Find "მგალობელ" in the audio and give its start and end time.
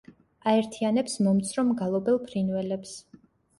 1.69-2.19